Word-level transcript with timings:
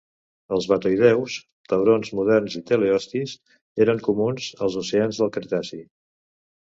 Els 0.55 0.67
batoïdeus, 0.69 1.35
taurons 1.73 2.09
moderns 2.19 2.57
i 2.61 2.63
teleostis 2.71 3.35
eren 3.85 4.03
comuns 4.09 4.49
als 4.69 4.79
oceans 4.85 5.21
del 5.21 5.33
Cretaci. 5.37 5.85